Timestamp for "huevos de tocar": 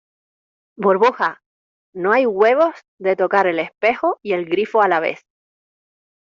2.25-3.45